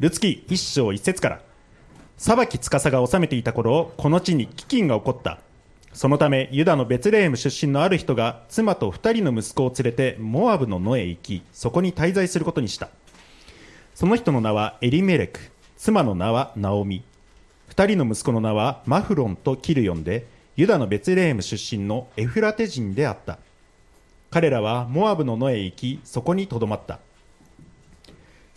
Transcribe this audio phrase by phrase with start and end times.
[0.00, 1.40] ルツキ一章一節から。
[2.18, 5.40] 裁き司が治めていた頃この地に飢饉が起こった。
[5.92, 12.90] そのためユダのベツレーム出身のある人が妻と二人の息子を連れてモアブの野へ行きそこに滞在することにした。
[13.96, 15.40] その人の名はエリメレク
[15.76, 17.02] 妻の名はナオミ。
[17.66, 23.40] 二人の息子の名はマフロンとキルヨンでユダのベツレーム出身のエフラテ人であった。
[24.30, 27.00] 彼らはモアブの野へ行きそこにとどまった。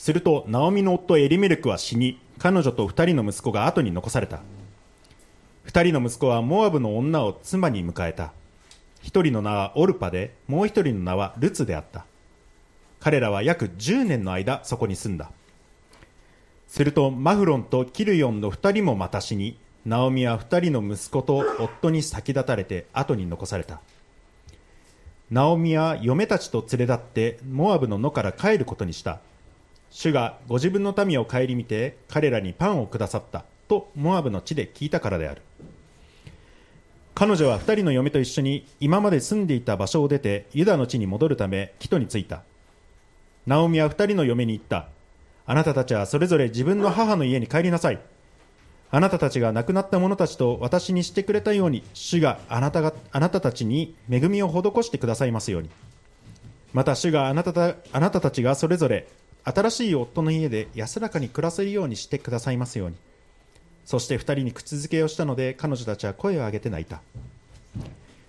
[0.01, 4.39] するとナオミの夫エリメレクは死に彼女と二人の息子が後に残された。
[5.63, 8.33] 二人の息子はモアブの女を妻に迎えた。
[9.03, 12.05] 一人の名はオルパでもう一人の名はルツであった。
[12.99, 15.29] 彼らは約10年の間そこに住んだ。
[16.67, 23.81] するとマフロンとキルヨンの二人もまた死にナオミは二人の息子と夫に先立たれて後に残された。
[25.29, 29.19] ナオミは嫁たちと連れ立ってモアブの野から帰ることにした。
[29.91, 35.41] 主がご自分の民を顧みて彼らにパンをくださったとモアブの地で聞いたからである。
[37.13, 42.41] 彼女は二人の嫁と一緒に今まで住んでいた場所を出てユダの地に戻るため帰途に着いた。
[43.45, 44.87] ナオミは二人の嫁に言った。
[45.45, 47.99] あなたたちはそれぞれ自分の母の家に帰りなさい。
[48.91, 55.69] あなたたちが亡くなった者たちと私にしてくれたように主があなたがあなたたちに恵みを施してくださいますように。
[56.73, 59.07] また主があなたたあなたたちがそれぞれ
[59.43, 62.95] 新しい夫の家で安らかに暮らせるようにしてくださいますように。
[63.85, 67.01] そして二人に口づけをしたので彼女たちは声を上げて泣いた。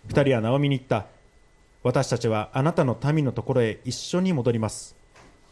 [0.08, 1.06] 二人はナオミに言った。
[1.82, 4.96] 私たちはあなたの民のところへ一緒に戻ります。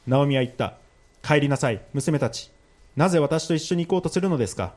[0.06, 0.74] ナオミは言った。
[1.22, 2.50] 帰りなさい娘たち。
[2.96, 4.74] なぜ私と一緒に行こうとするのですか？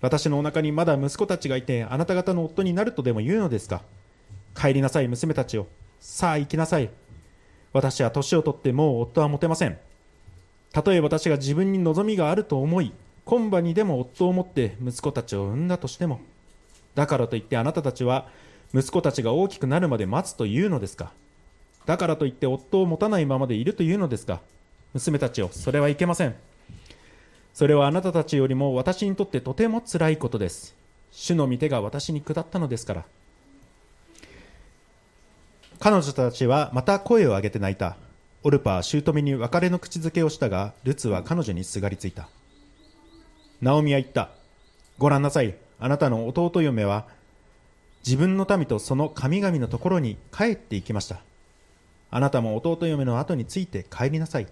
[0.00, 3.82] 私のお腹にまだ息子たちがいてあなた方の夫になるとでも言うのですか？
[4.54, 5.66] 帰りなさい娘たちよ
[5.98, 6.90] さあ行きなさい。
[7.72, 9.78] 私は年を取ってもう夫は持てません。
[10.72, 12.92] たとえ私が自分に望みがあると思い
[13.24, 16.20] 今晩にでも夫を持って息子たちを産んだとしても
[16.94, 18.26] だからといってあなたたちは
[18.74, 21.12] 息子たちが大きくなるまで待つというのですか。
[21.84, 24.40] だからといって夫を持たないままでいるというのですか。
[24.94, 26.34] 娘たちよそれはいけません。
[27.52, 30.74] それはあなたたちよりも私にとってとても辛いことです。
[31.10, 33.04] 主の御手が私に下ったのですから。
[35.78, 37.96] 彼女たちはまた声を上げて泣いた。
[38.44, 42.28] オルパは姑に別れの口づけをしたがルツは彼女にすがりついた。
[43.60, 44.30] ナオミは言った。
[44.98, 45.54] ご覧なさい。
[45.78, 47.06] あなたの弟嫁は
[48.04, 51.20] 自分の民とその神々のところに帰っていきました。
[52.10, 54.48] あなたも弟嫁の後について帰りなさい。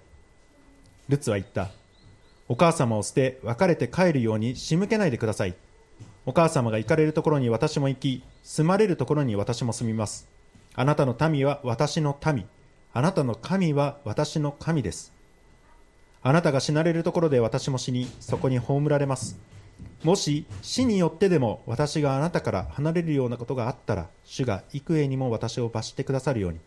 [1.09, 1.71] ルツは言った。
[2.49, 5.55] お母様を捨て別れて帰るように仕向けないでください。
[6.27, 10.28] お母様が行かれるところに私も行き住まれるところに私も住みます。
[10.75, 12.47] あなたの民は私の民。
[12.93, 15.12] あなたの神は私の神です。
[16.23, 19.39] あなたが死なれるところで私も死にそこに葬られます。
[20.03, 26.59] もし死によってでも私があなたから離れるようなことがあったら主が幾重にも私を罰してくださるように。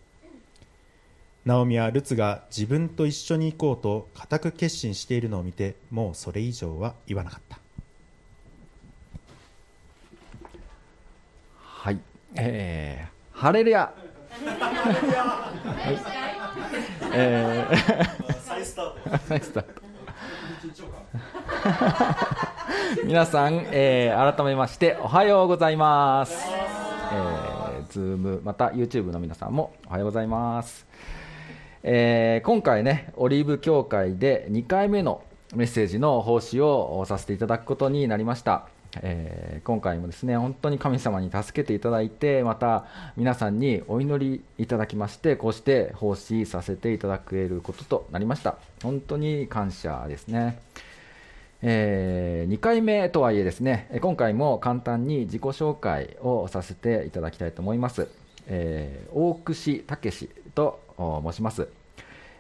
[1.46, 7.60] ナオミはルツが自分と一緒に行こうと固く決心しているのを見てもうそれ以上は言わなかった。
[11.60, 12.00] はい。
[12.36, 13.94] えー、ハレルヤ。
[17.14, 19.82] えー、再スタート再スタート
[23.06, 26.36] 皆さん、えー、改めましておはようございます、
[27.12, 30.88] えー、ズームまた YouTube の皆さんもおはようございます
[31.86, 35.22] えー、今回ね、オリーブ協会で2回目の
[35.54, 38.70] メッセージの奉仕をさせていただくことになりました。
[39.02, 42.86] えー、今回もですね、本当に神様に助けていただいて、また
[43.18, 48.58] 皆さんにお祈りいただきまして、こうして奉仕させていただけることとなりました。
[48.84, 50.60] 本当に感謝ですね。
[51.62, 58.10] えー、2回目とはいえですね、今回も簡単に自己紹介をさせていただきたいと思います。
[58.48, 60.80] えー、大串武と
[61.24, 61.68] 申します。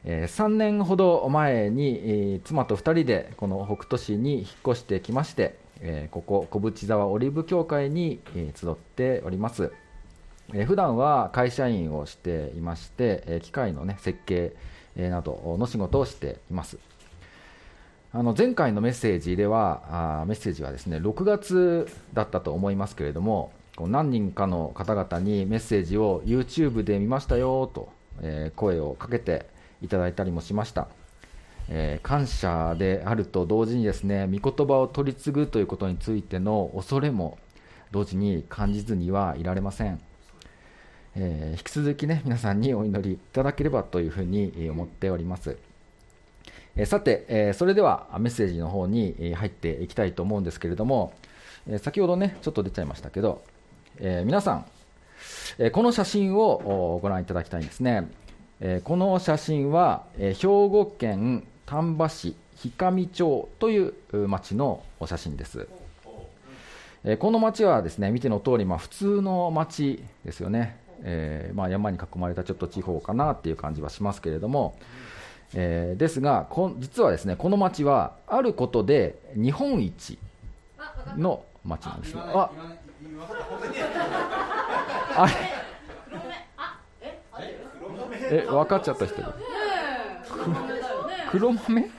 [0.05, 9.71] え3年ほど前に、妻と2人でこの北斗市に引っ越してきまして、えここ小淵沢オリーブ協会に、え集っております。
[10.53, 14.53] え普段は会社員をしていまして、え機械の、ね、設計、
[14.95, 16.79] えなどの仕事をしています。
[18.11, 27.91] あの前回のメッセージではあメッセージはですね6月だったと思いますけれども何人かの方々にメッセージを YouTube で見ましたよと
[28.21, 29.45] え、声をかけて
[29.81, 30.87] いただいたりもしました。
[31.69, 37.37] えー、感謝であると同時にですね御言葉を取り継ぐということについての恐れも
[37.91, 40.01] 同時に感じずにはいられません、
[41.15, 45.73] えー、引き続きね皆さんにお祈りいただければというふうに思っております、えー
[46.85, 51.13] さて、えそれではメッセージの方に入っていきたいと思うんですけれども、
[51.67, 53.43] え先ほどね、ちょっと出ちゃいましたけど、
[53.99, 54.65] え皆さん、
[55.59, 58.09] えこの写真をご覧いただきたいんですね。
[58.85, 62.35] この写真は、兵庫県丹波市
[62.79, 65.67] 氷上町というう町のお写真です。
[67.03, 74.77] えーこの町はですね見ての通り、まあ、普通の町ですよね、えーまあ、山に囲まれたちょっと地方かなっていう感じはしますけれども、
[75.55, 80.19] えーですがこん実はですねこの町はあることで日本一
[81.17, 82.51] の町なんですあ
[85.15, 85.25] あ。
[85.25, 85.33] れ？
[88.43, 88.45] え？
[88.47, 89.15] 分かっちゃった人
[91.33, 91.89] 黒豆？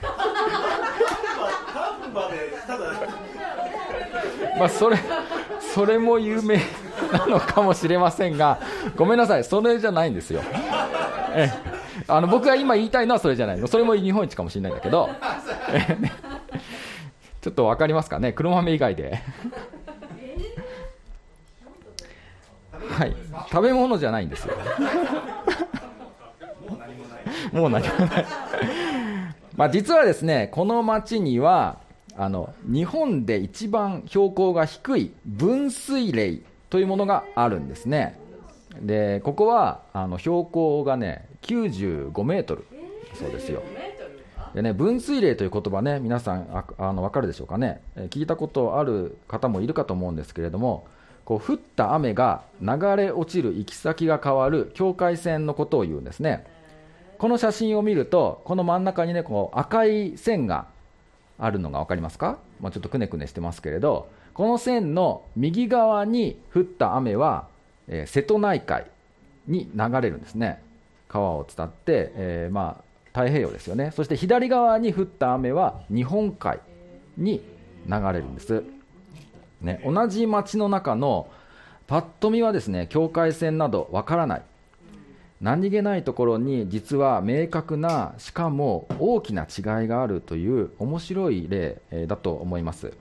[4.57, 4.97] まあそれ
[5.59, 6.57] それも有名
[7.11, 8.61] なのかもしれませんが
[8.95, 10.41] ごめんなさいそれじゃないんですよ。
[11.35, 11.51] え
[12.07, 13.57] あの僕が今言いたいのはそれじゃない。
[13.57, 15.09] のそれも日本一かもしれないんだけど。
[17.41, 18.31] ちょっと分かりますかね？
[18.31, 19.21] 黒豆以外で。
[22.89, 23.13] はい。
[23.51, 24.55] 食べ物じゃないんですよ。
[27.51, 28.25] もう何もない
[29.57, 31.79] まあ実はですねこの町には
[32.17, 38.17] あの日本で一番標高が低い分水嶺というものがあるんですね。
[38.81, 42.65] でここはあの標高がね95メートル。
[43.13, 43.63] そうですよ。
[44.53, 47.81] でね分水嶺という言葉ね皆さんああの分かるでしょうかね。
[47.95, 50.87] え聞いたことある方もいるかと思うんですけれども
[51.25, 56.45] こう降った雨が流れ落ちる行き先が変わる境界線のことを言うんですね。
[57.17, 60.67] この写真を見るとこの真ん中にねこう赤い線が
[61.37, 67.47] あるのが分かりますか、まあ、ちょっとくねくねしてますけれどこの線の右側に降った雨は、
[67.87, 68.85] えー瀬戸内海
[69.47, 70.61] に流れるんですね。
[71.07, 72.83] 川を伝って、えーまあ、
[73.13, 73.91] 太平洋ですよね。
[73.95, 76.59] そして左側に降った雨は日本海
[77.17, 77.41] に
[77.87, 78.63] 流れるんです、
[79.61, 81.29] ね、同じ町の中の
[81.87, 84.41] パッと見はですね境界線などわからない。
[85.41, 92.93] 何気ないところに実は明確なしかも大きな違いがあるという面白い例だと思います。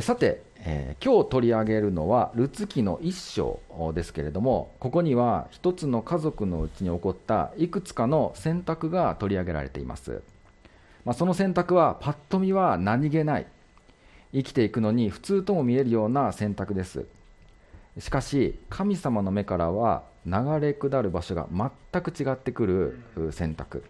[0.00, 3.58] さて、え今日取り上げるのはルツ記の一章
[3.92, 10.22] ですけれどもここには一つの家族のうちに起こったいくつかの選択が取り上げられています、
[11.04, 13.46] まあ、その選択はパッと見は何気ない。
[14.32, 17.04] 生きていくのに普通とも見えるような選択です。
[18.00, 23.84] しかし神様の目からは流れ下る場所が全く違ってくるう選択。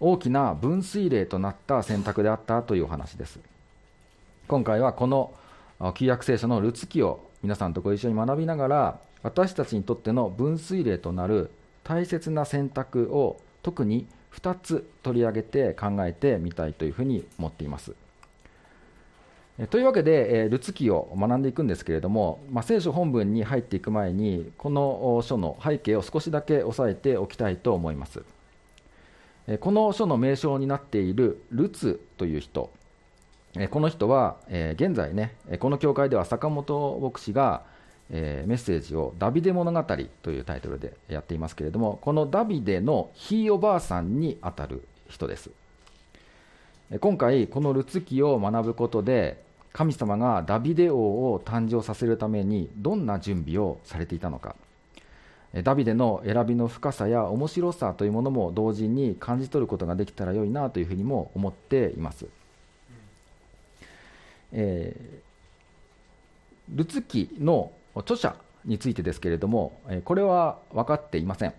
[0.00, 3.40] 大きな分水嶺となった選択であったというお話です。
[4.46, 5.32] 今回はこの
[5.80, 11.50] あ旧約聖書のルツ記を皆さんとご一緒に学びながら私たちにとっての分水嶺となる
[11.82, 17.92] 大切な選択を特に2つ取り上げて考えてみたいというふうに思っています。
[17.92, 18.03] え
[19.70, 28.22] というわけで、えルツ記を学んでいくんですけれども、まあ、聖書本文に入っていく前にこの書の背景を少しだけ押さえておきたいと思います。
[29.46, 32.72] えこの書の名称になっているルツという人。
[33.56, 37.62] えこの人は、え現在ねこの教会では坂本牧師が、
[38.10, 39.84] えメッセージを「ダビデ物語」
[40.22, 45.50] というタイトルでやっていますけれどもこのダビデのひいおばあさんにあたる人です。
[47.00, 49.43] 今回このルツ記を学ぶことで
[49.74, 54.56] 神様がダビデ王を誕生させるためにどんな準備をされていたのか。
[55.62, 62.26] ダビデの選びの深さや面白さというものも同時に感じ取ることができたら良いなというふうにも思っています。
[64.52, 65.24] えー
[66.70, 71.52] ルツ記の著者についてですけれども、これは分かっていません、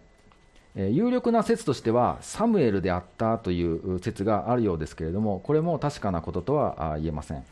[0.76, 7.46] 有力な説としてはサムエルであったという説があるようですけれどもこれも確かなこととは言えません。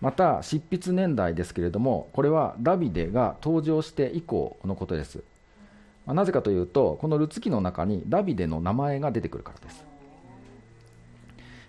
[0.00, 5.22] また執筆年代ですけれどもこれはダビデが登場して以降のことです。
[6.06, 9.84] まあなぜかというとこのルツ記の中にダビデの名前が出てくるからです。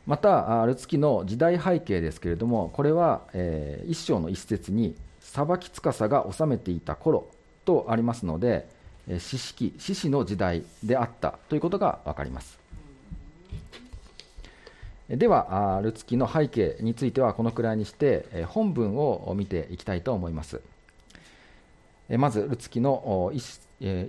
[0.07, 7.27] またルツ記の時代背景ですけれどもこれは、えー一章の一節に裁き司が治めていた頃
[7.65, 8.67] とありますので
[9.07, 12.60] 四式獅子の時代であったということが分かります。
[15.17, 20.61] ではルツ記の背景についてはこのくらいにして本文を見ていきたいと思います。
[22.09, 23.59] まずルツ記の一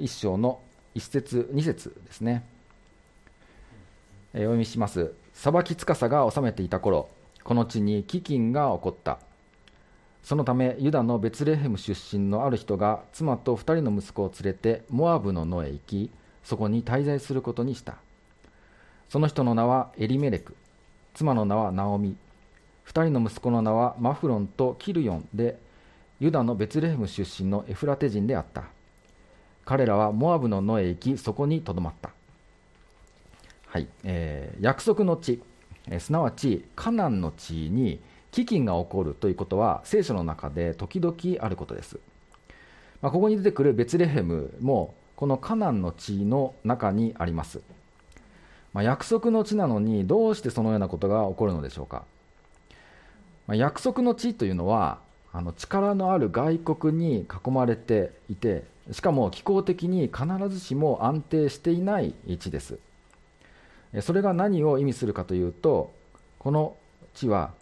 [0.09, 0.61] 章の
[0.95, 2.45] 一節二節ですね。
[4.33, 5.13] お読みします。
[5.35, 7.09] 裁き司が治めていた頃
[7.43, 9.19] この地に飢饉が起こった。
[10.23, 16.11] そのためユダのベツレヘム出身のある人が妻と二人の息子を連れてモアブの野へ行き
[16.45, 17.97] そこに滞在することにした。
[19.09, 20.55] その人の名はエリメレク。
[21.15, 22.17] 妻の名はナオミ。
[22.87, 25.59] 2人の息子の名はマフロンとキルヨンで
[26.21, 28.65] ユダのベツレヘム出身のエフラテ人であった。
[29.65, 32.11] 彼らはモアブの野へ行きそこにとどまった、
[33.67, 33.87] はい。
[34.05, 35.41] えー、約束の地、
[35.89, 38.01] えー、すなわちカナンの地に
[38.33, 41.99] 飢饉が起こるということは聖書の中で時々あることです、
[43.01, 47.61] まあ、ここに出てくるベツレヘムもこのカナンの地の中にあります、
[48.73, 52.05] まあ、約束の地なのにどうしてそのようなことが起こるのでしょうか、
[53.47, 54.99] まあ、約束の地というのは
[55.33, 62.79] あの力のある外国に囲まれていてしかも気候的に必ずしも安定していない地です。
[64.01, 65.93] それが何を意味するかというと
[66.39, 66.77] この
[67.15, 67.53] 地は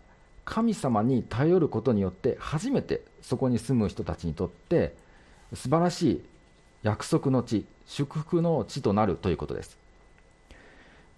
[0.44, 4.94] 神様に頼ることによって初めてそこに住む人たちにとって
[5.54, 6.22] 素晴らしい
[6.82, 9.79] 約束の地祝福の地となるということです。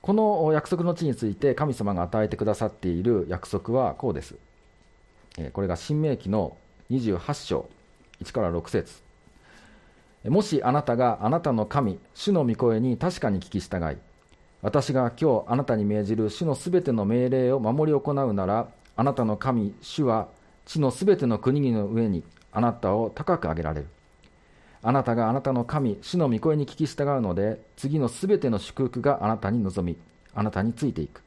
[0.03, 4.35] この約束の地について神様が与えてくださっている約束はこうです
[5.53, 6.57] これが新明記の
[6.91, 7.69] 28章
[8.21, 9.03] 1から6節
[10.29, 13.97] もしあなたがあなたの神、主の御声に確かに聞き従い、
[14.61, 20.29] 私が今日あなたに命じる主のすべての命令を守り行うなら、あなたの神、主は
[20.65, 23.87] 地のすべての国々の上にあなたを高く上げられる。
[24.83, 29.97] あなたがあなたの神、主の御声に聞き従うので、次のすべての祝福があなたに望み、
[30.35, 31.23] あなたについていく。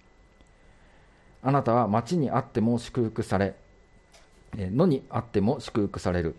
[1.42, 3.56] あなたは町にあっても祝福され、
[4.58, 6.36] 野にあっても祝福される。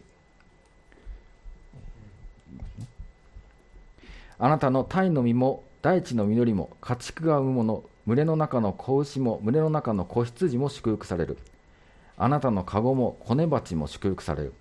[4.39, 11.39] あなたの鯛の実も大地の実りも家畜が産むもの群れの中の子牛も群れの中の子羊も祝福される
[12.19, 14.53] あなたの籠も子根鉢も祝福される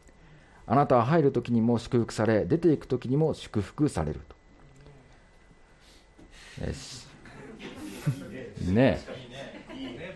[0.68, 4.20] あなたは入る時にも祝福され出ていく時にも祝福される
[6.58, 6.66] と。
[6.66, 7.06] よし
[8.72, 10.16] ねえ。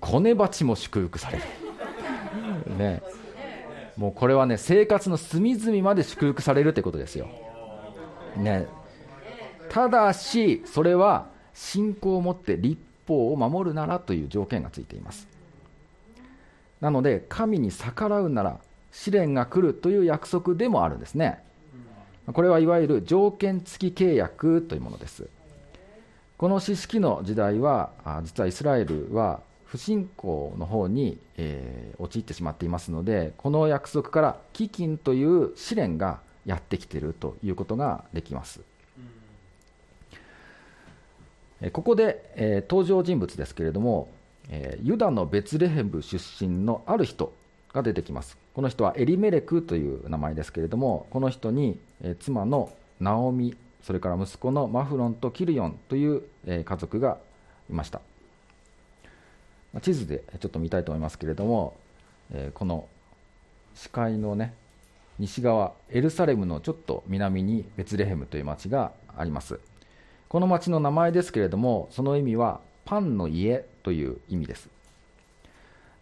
[0.00, 1.44] 子根鉢も祝福される。
[2.76, 3.02] ね
[3.96, 7.28] もうこれはね生活の隅々まで祝福されるってことですよ。
[8.36, 8.66] ね、
[9.68, 15.28] ただし、それは信仰を持って立法を守るならという条件がついています。
[16.80, 18.58] なので、神に逆らうなら
[18.92, 21.42] 試練が来るという約束でもあるんですね。
[22.32, 25.28] これはいわゆる条件付き契約というものです。
[26.38, 27.90] この四式の時代は、
[28.22, 38.60] 実はイスラエルは不信仰の方に、えー、陥ってしまっていますので、この約束から飢饉という試練がやってきているということができます。
[41.72, 44.08] ここで、えー、登場人物ですけれども、
[44.48, 47.32] えー、ユダのベツレヘム出身のある人
[47.72, 48.41] が出てきます。
[48.54, 51.78] この人はエリメレクという名前ですけれども、この人に、
[52.20, 57.18] 妻のナオミ、それから息子のマフロンとキルヨンという、家族が
[57.70, 58.00] いました。
[59.80, 61.74] 地図でちょっと見たいと思いますけれども、
[62.54, 62.86] この
[63.74, 64.54] 視界のね、
[65.18, 69.60] 西側エルサレムのちょっと南にベツレヘムという町があります
[70.28, 74.68] この町の名前ですけれどもその意味はパンの家という意味です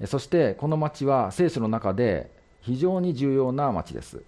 [0.06, 2.30] そしてこの町は聖書の中で
[2.62, 4.22] 非常に重要な町です。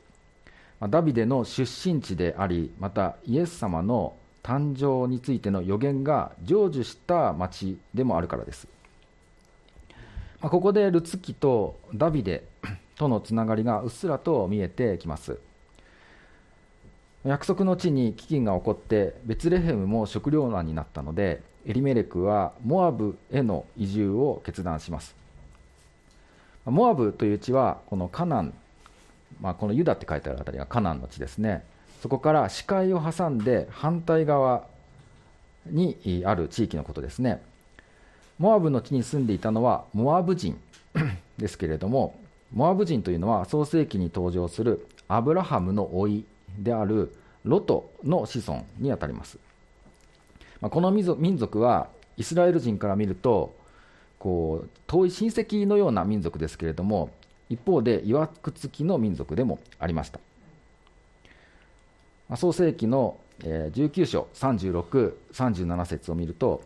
[0.89, 8.67] ダビデの出身地でありまたイエス様の誕生についての予言が成就した町でもあるからです。
[10.41, 12.43] ここでルツキとダビデ
[12.97, 15.39] とのつながりがうっすらと見えてきます。
[17.25, 25.22] 約束の地に飢饉が起こってベツレヘムも食糧難になったのでエリメレクはモアブへの移住を決断します。
[26.67, 28.55] モアブという地はこのカナン、
[29.41, 31.65] まあ、このユダって書いてあるあたりがカナンの地ですね。
[32.01, 34.67] そこから視界を挟んで反対側
[35.67, 37.43] にある地域のことですね。
[38.39, 40.59] モアブの地に住んでいたのはモアブ人
[41.39, 42.19] ですけれども
[42.53, 46.25] モアブ人というのは創世記に登場するアブラハムの甥
[46.59, 47.15] である
[47.45, 49.39] ロトの子孫にあたります、
[50.61, 53.55] まあ、この民族はイスラエル人から見ると
[54.23, 57.11] こう遠い親戚のような民族ですけれども
[57.51, 60.21] 一方でいわくつきの民族でもありました、
[62.29, 66.63] まあ、創世記の19章36、37節を見ると、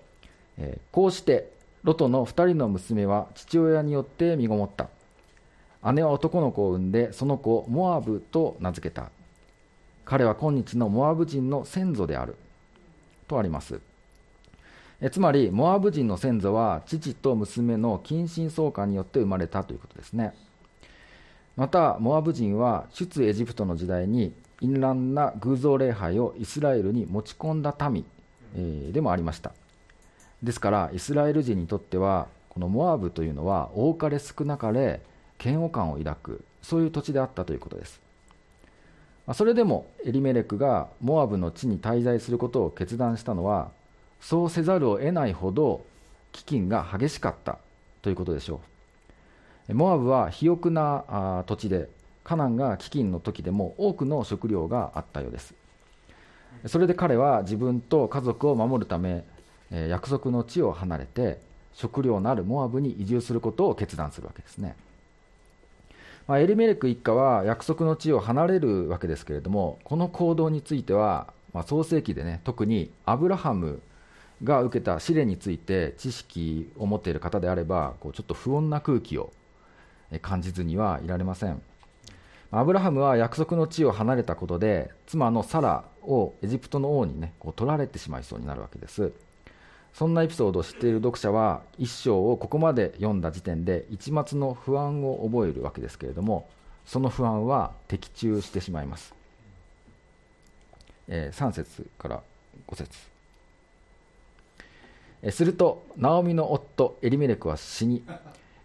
[0.92, 1.50] こうして
[1.84, 4.88] ロトの2人の娘は父親によって身ごもった。
[5.94, 9.10] 姉は男の子を産んでその子をモアブと名付けた。
[10.04, 12.36] 彼は今日のモアブ人の先祖である。
[13.26, 13.80] とあります。
[15.00, 20.34] えつまりモアブ人の先祖は父と娘の近親相関によって生まれたということですね。
[21.56, 28.04] またモアブ人は出エジプトの時代に淫乱な偶像礼拝をイスラエルに持ち込んだ民、
[28.54, 29.52] えー、でもありました。
[30.42, 35.00] ですからイスラエル人にとってはこのモアブというのは多かれ少なかれ
[35.42, 38.00] 嫌悪感を抱くそういう土地であったということです。
[39.34, 43.70] それでもエリメレクがモアブの地に滞在することを決断したのは
[44.28, 45.84] そうせざるを得ないほど
[46.32, 47.58] 飢饉が激しかった
[48.02, 48.60] ということでしょ
[49.68, 49.74] う。
[49.74, 51.88] モアブは肥沃な土地で
[52.24, 55.54] カナンが飢饉の時でも多くの食料があったようです。
[56.66, 59.22] それで彼は自分と家族を守るため
[59.70, 61.38] 約束の地を離れて
[61.72, 64.74] 食料のあるモアブに移住することを決断するわけですね。
[66.26, 73.80] まあ、エリメレク一家は約束の地を離れるわけですけれども、この行動については、まあ、創世記でね、特にアブラハム
[74.44, 79.32] が受けた試練について知識を持っている方であれば、こうちょっと不穏な空気を
[80.22, 81.62] 感じずにはいられません。
[82.50, 89.12] アブラハムは約束の地を離れたことで、妻のサラをエジプトの王にね、こう取られてしまいそうになるわけです。
[89.96, 96.46] そんなエピソードを知っている読者は一章をここまで読んだ時点で一末の不安を覚えるわけですけれども
[96.84, 99.14] その不安は的中してしまいます、
[101.08, 102.22] えー、3節から
[102.68, 103.15] 5節
[105.30, 108.04] するとナオミの夫エリメレクは死に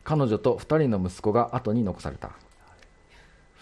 [0.04, 2.32] 彼女と2人の息子が後に残された。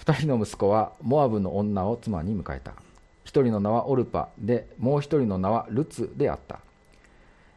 [0.06, 2.72] 2人の息子はモアブの女を妻に迎えた。
[2.72, 2.76] 1
[3.26, 6.60] 人の名はオルパでもう1人の名はルツであった。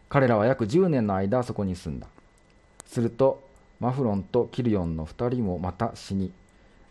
[0.08, 2.06] 彼らは約10年の間そこに住んだ。
[2.84, 3.42] すると
[3.80, 6.32] マフロンとキルヨンの2人もまた死に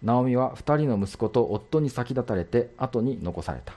[0.01, 3.75] ナオミは2人の息子と夫に先立たれて後に残された。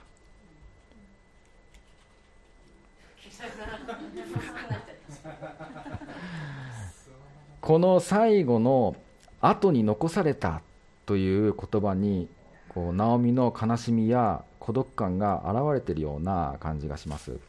[7.65, 8.95] この最後の
[9.41, 10.61] 「後に残された」
[11.07, 12.29] という言葉に
[12.69, 17.39] こうナオミの悲しみや孤独感が現れているような感じがします。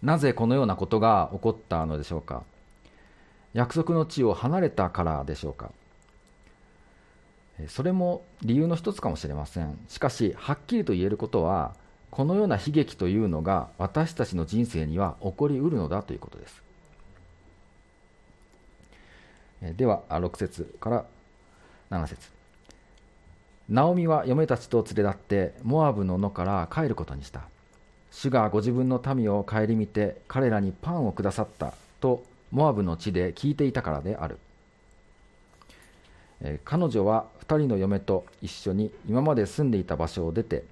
[0.00, 2.44] なぜこのようなことが起こったのでしょうか？
[3.52, 5.72] 約束の地を離れたからでしょうか？
[7.66, 9.76] それも理由の一つかもしれません。
[9.88, 11.74] しかしはっきりと言えることは
[12.12, 16.67] このような悲劇というのが私たちの人生には起こりうるのだということです。
[19.60, 21.04] では6節から
[21.90, 22.28] 7節。
[23.68, 27.42] ナオミは嫁たちと連れ立ってモアブの野から帰ることにした。
[28.10, 34.38] 主がご自分の民を顧みて彼らにパンをくださったとモアブの地で聞いていたからである、
[36.64, 40.64] 彼女は2人の嫁と一緒に今まで住んでいた場所を出て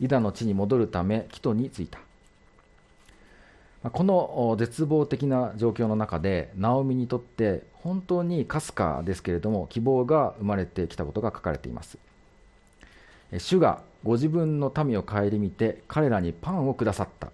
[0.00, 1.98] ユダの地に戻るためキトに着いた。
[3.90, 11.98] この絶望的な状況の中でナオミにとって本当にかすかですけれども希望が生まれてきたことが書かれています。
[13.38, 17.30] 主がご自分の民を顧みて彼らにパンをくださった。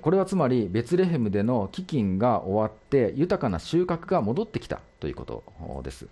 [0.00, 6.06] これはつまりベツレヘムでの飢饉が終わって豊かな収穫が戻ってきたということです。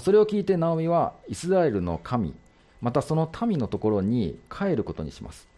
[0.00, 2.34] それを聞いてナオミはイスラエルの神
[2.80, 5.48] またその民のところに帰ることにします。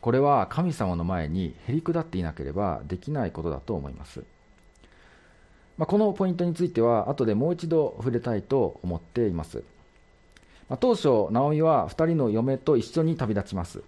[0.00, 4.24] これは神様の前にへり下っていなければできないことだと思います、
[5.80, 9.64] まあ、このポイントについては後でもう一度触れたいと思っています
[10.68, 13.82] まあ、当初、ナオミは2人の嫁と一緒に旅立ちます。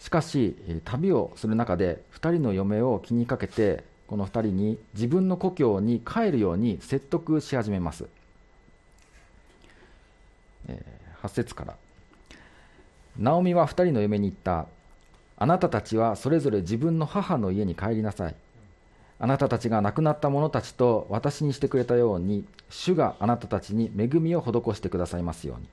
[0.00, 8.06] しかし、旅をする中で2人の嫁を気にかけて、この2人に自分の故郷に帰るように説得し始めます。
[10.66, 11.76] えー、8節から。
[13.16, 14.66] ナオミは2人の嫁に言った。
[15.36, 18.34] あなたたちはそれぞれ自分の母の家に帰りなさい。
[19.22, 25.68] あなたたちが亡くなった者たちと私にしてくれたように、主があなたたちに恵みを施してくださいますように。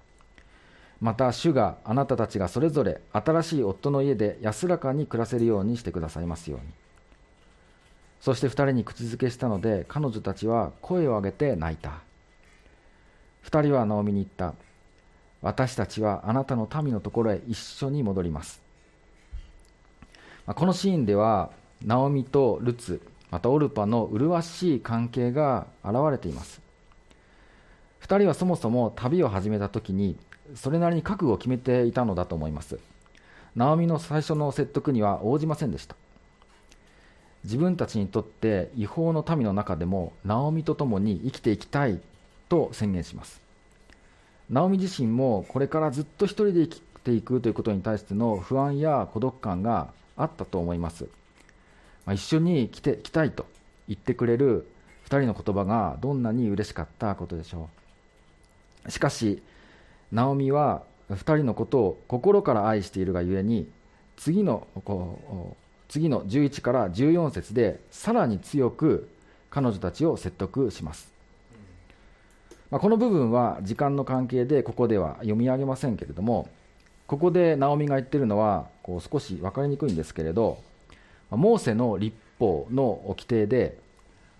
[0.99, 6.65] また、主があなたたちがそれぞれ新しい夫の家で安らかに暮らせるようにしてくださいますように。
[8.19, 12.01] そして2人に口づけしたので、彼女たちは声を上げて泣いた。
[13.45, 14.55] 2人はナオミに言った。
[15.41, 18.61] 私たちはあなたの民のところへ一緒に戻ります。
[20.45, 21.51] このシーンでは、
[21.85, 26.61] ナオミとルツ、またオルパの麗しい関係が現れています。
[28.01, 30.17] 2人はそもそも旅を始めた時に
[30.55, 32.79] それなりに覚悟を決めていたのだと思います。
[33.55, 35.95] ナオミの最初の説得には応じませんでした。
[37.43, 41.99] 自分たちにとって違法の民の中でもナオミと共に生きていきたい
[42.49, 43.41] と宣言します。
[44.49, 51.09] ナオミ自身もこれからずっと一人で生きていくということに対しての不安や孤独感があったと思います。
[52.07, 53.45] まあ、一緒に来て来たいと
[53.87, 54.65] 言ってくれる
[55.05, 57.69] 2人の言葉がどんなに嬉しかったことでしょ
[58.85, 58.91] う。
[58.91, 59.43] しかし
[60.11, 63.69] ナオミは2人のことを心から愛しているがゆえに
[64.15, 65.55] 次のこ
[65.89, 69.09] 次の11から14節でさらに強く
[69.49, 71.11] 彼女たちを説得します、
[72.71, 76.49] まあ、この部分は時間の関係でここでは読み上げませんけれども
[77.05, 80.61] ここでナオミが言ってるのはこう少し分かりにくいんですけれど
[81.31, 83.77] モーセの立法の規定で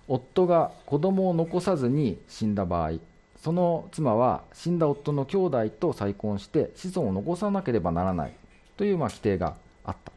[0.08, 2.94] 夫が子供を残さずに死んだ場合
[3.42, 8.34] その妻は死んだ夫の兄弟と再婚して子孫を残さなければならない
[8.78, 10.12] というまあ規定があった。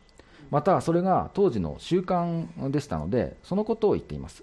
[0.50, 4.42] またそれが当時の習慣でしたのでそのことを言っています。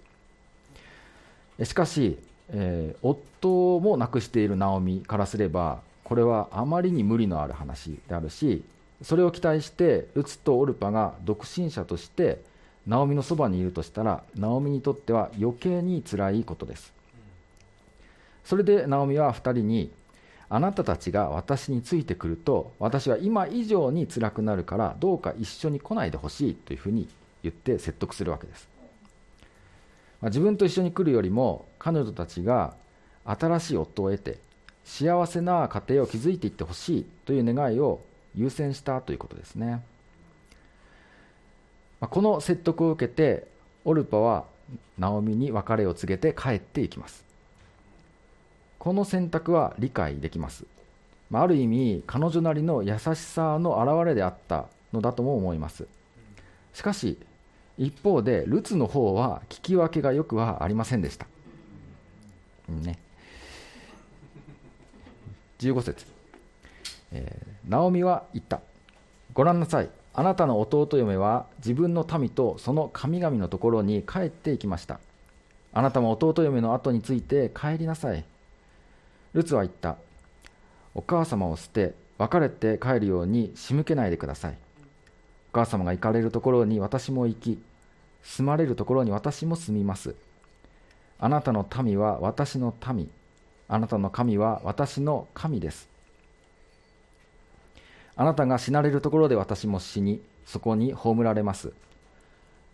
[1.64, 2.18] しかし、
[2.50, 8.64] えー、夫も亡くしているナオミからすればこれはあまりに無理のある話であるし
[9.02, 12.42] それを期待してルツとオルパが独身者として
[12.88, 16.94] ナオミのそばにいるとしたらナオミにとっては余計につらいことです。
[18.44, 19.92] それでナオミは2人に
[20.50, 27.10] あなたたちが私についてくると私は今以上に辛くなるからどうか一緒に来ないでほしいというふうに
[27.44, 28.70] 言って説得するわけです、
[30.22, 32.76] まあ、自分と一緒に来るよりも彼女たちが
[33.26, 34.38] 新しい夫を得て
[34.86, 38.00] 幸せな家庭を築いていってほしいという願いを
[38.38, 39.84] 優先したということですね、
[42.00, 43.48] この説得を受けて
[43.84, 44.46] オルパは
[44.98, 47.26] ナオミに別れを告げて帰っていきます。
[48.78, 50.66] この選択は理解できます、
[51.34, 55.88] あ、ある意味彼女なりの優しさの表れであったのだとも思います。
[56.74, 57.18] しかし
[57.78, 61.26] 一方でルツの方は聞き分けがよくはありませんでした、
[62.70, 62.98] ね、
[65.60, 66.06] 15節、
[67.12, 68.62] え、ナオミは言った
[69.34, 75.00] ご覧なさいあなたの弟嫁は自分の民とその神々のところに帰っていきました
[75.74, 78.26] あなたも弟嫁の後について帰りなさい
[79.38, 79.98] ルツは言った。
[80.96, 84.58] お母様を捨て、別れて帰るように仕向けないでください。
[85.52, 87.62] お母様が行かれるところに私も行き、
[88.24, 90.16] 住まれるところに私も住みます。
[91.20, 93.12] あなたの民は私の民、
[93.68, 95.88] あなたの神は私の神です。
[98.18, 101.72] あなたが死なれるところで私も死に、そこに葬られます。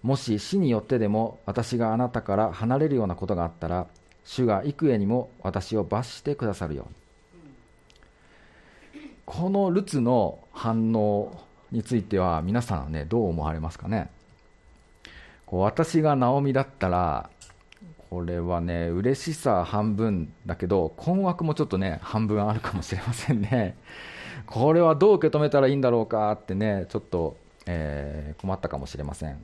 [0.01, 3.87] もし死によってでも私があなたから離れるようなことがあったら、
[4.25, 6.95] 主が幾重にも私を罰してくださるように。
[9.25, 11.39] このルツの反応
[11.71, 14.09] については皆さんはねどう思われますかね？
[15.45, 17.29] こう私がナオミだったら
[18.09, 23.75] これはね嬉しさ半分だけど困惑もちょっとね半分あるかもしれませんね。
[24.45, 29.39] これはどう受け止めたらいいんだろうかってねちょっと、えー、困ったかもしれません。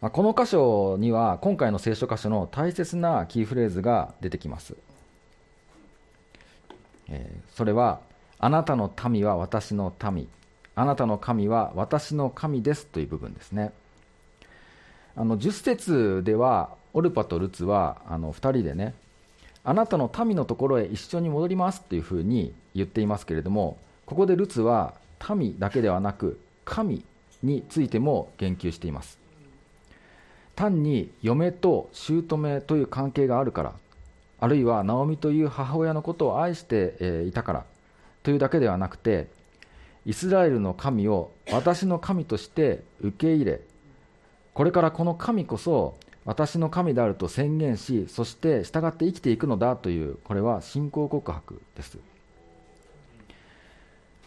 [0.00, 4.76] まあ、この箇所には今回の聖書箇所の大切なキーフレーズが出てきます、
[7.08, 7.98] えー、それは
[8.38, 10.28] あなたの民は私の民。
[10.78, 13.72] あなたの神は私の神ですという部分ですね。
[15.16, 18.94] あの10節ではオルパとルツはあの2人でね
[19.64, 24.94] あなたの民のところへ一緒に戻りますというふうに言っていますけれどもここでルツは
[25.34, 27.04] 民だけではなく神
[27.42, 29.18] についても言及しています。
[30.58, 33.74] 単に嫁と姑という関係があるから
[34.40, 37.64] あるいはナオミという母親のことを愛していたから
[38.24, 39.28] というだけではなくて
[40.04, 43.60] イスラエルの神を私の神として受け入れ
[44.52, 45.94] これからこの神こそ
[46.28, 51.96] 私の神であると宣言しそして従って生きていくのだというこれは信仰告白です、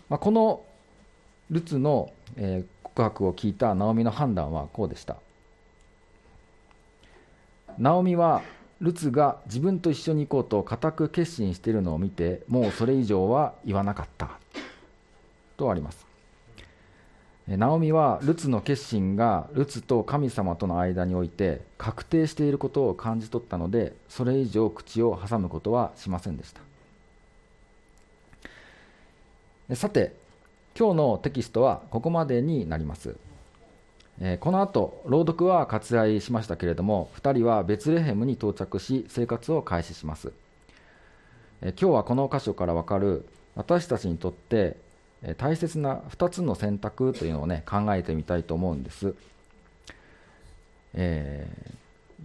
[0.10, 0.64] まあ、この
[1.52, 5.18] ルツの、え告白を聞いたナオミの判断はこうでした。
[7.78, 8.42] ナオミは
[8.80, 14.32] ルツが自分と一緒に行こうと固く決心しているのを見てもうそれ以上は言わなかった。
[15.56, 16.11] とあります。
[17.48, 26.54] ナオミはルツの決心がルツと神様との間において確定していることを感じ取ったのでそれ以上口を挟むことはしませんでし
[29.68, 29.76] た。
[29.76, 30.14] さて
[30.78, 33.16] 今日のテキストはここまでになります。
[34.20, 40.32] えこの後朗読は割愛しましたけれども2人はベツレヘムに到着し生活を開始します、
[41.62, 43.26] え今日はこの箇所から分かる
[43.56, 44.78] 私たちにとって
[45.38, 49.14] 大切な2つの選択というのをね考えてみたいと思うんです、
[50.94, 51.74] えー、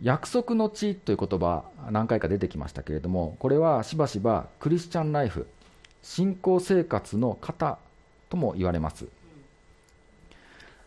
[0.03, 5.47] 約束の地という言葉何回か出てきましたけれどもこれはしばしばクリスチャンライフ
[6.03, 7.79] 信仰生活の型
[8.31, 9.07] とも言われます。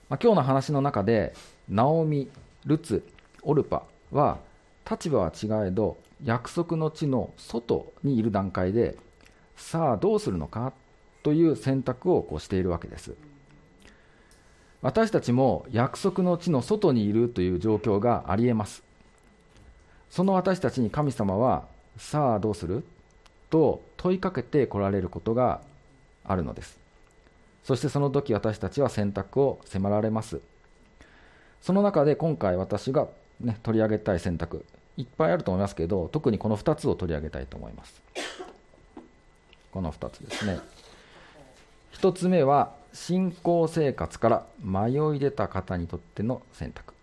[0.08, 1.34] まあ、今日の話の中で
[1.68, 2.30] ナオミ、
[2.66, 3.06] ルツ、
[3.44, 4.40] オルパは
[4.90, 8.98] 立場は違えど約束の地の外にいる段階で
[9.56, 10.74] さあどうするのか
[11.24, 13.14] という選択をこうしているわけです。
[14.82, 18.84] 私たちも約束の地の外にいるという状況がありえます。
[20.10, 21.66] その私たちに神様は
[21.98, 22.84] さあどうする？
[23.50, 25.62] と問いかけてこられることが
[26.24, 26.80] あるのです。
[27.64, 30.40] そしてその時私たちは選択を迫られます。
[31.62, 33.08] その中で今回私が、
[33.42, 38.02] ね、取り上げたい選択いっぱいあると思いますけど特にこの2つを取り上げたいと思います。
[39.72, 40.60] この2つですね。
[41.94, 46.94] 1つ目は信仰生活から迷い出た方にとっての選択。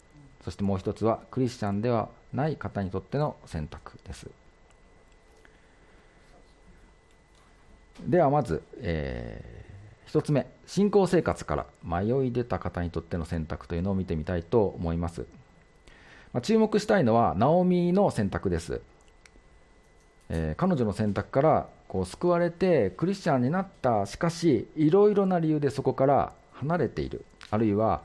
[0.44, 4.28] そしてもう1つはクリスチャンではない方にとっての選択です。
[8.00, 10.46] ではまず、えー、1つ目。
[10.66, 15.26] 信仰生活から迷い出た方にとっての選択というのを見てみたいと思います、
[16.32, 18.80] まあ、注目したいのはナオミの選択です、
[20.28, 27.24] えー、彼女の選択からこう救われてクリスチャンになったしかしいろいろな理由でそこから離れている。
[27.50, 28.02] あるいは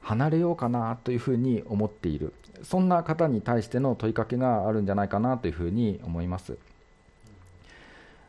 [0.00, 2.34] 離れようかなというふうに思っている。
[2.62, 6.58] そんな方に対しての問いかけがあるんじゃないかなというふうに思います。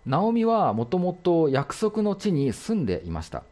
[0.05, 3.43] ナオミはもともと約束の地に住んでいました。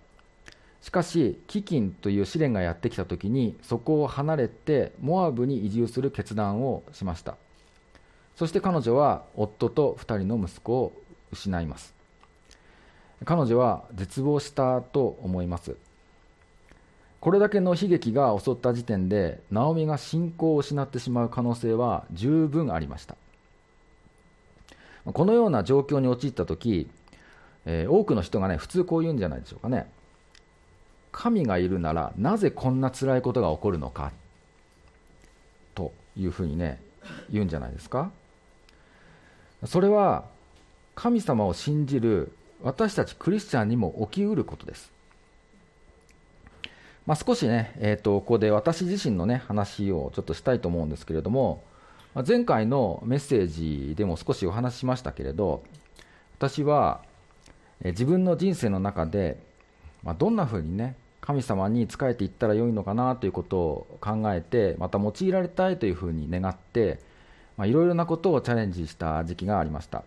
[0.81, 7.37] しかし飢饉という試練がやってきた時にそこを離れてモアブに移住する決断をしました。
[8.35, 10.93] そして彼女は夫と2人の息子を
[11.31, 11.93] 失います。
[13.25, 15.75] 彼女は絶望したと思います。
[17.19, 23.15] これだけの悲劇が襲った時点でナオミが信仰を失ってしまう可能性は十分ありました。
[25.05, 26.89] このような状況に陥った時、
[27.65, 29.89] えー、多くの人がね普通こう言うんじゃないでしょうかね。
[31.11, 34.11] 神がいるならなぜこんな辛いことが起こるのか
[35.75, 36.81] というふうにね
[37.29, 38.11] 言うんじゃないですか。
[39.65, 40.25] それは
[41.01, 44.91] 神様を信じる私たちクリスチャンにも起きうることです。
[47.07, 51.63] まあ、少しね、えーと、ここで私自身の、ね、話をちょっとしたいと思うんですけれども、
[52.13, 55.63] ま、前回のメッセージでも少しお話ししましたけれど、
[56.37, 57.01] 私は、
[57.83, 59.39] え自分の人生の中で、
[60.03, 66.99] まあ、どんなふうにね、神様に仕えていったらよいのかなということを考えて、また用いられたいというふうに願って、
[67.57, 70.03] いろいろなことをチャレンジした時期がありました。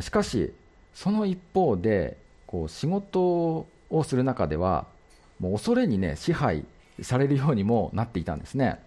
[0.00, 0.52] しかし、
[0.94, 2.16] その一方で
[2.46, 4.86] こう仕事をする中では
[5.38, 6.64] もう恐れに、ね、支配
[7.00, 8.78] されるようにもなっていたんですね。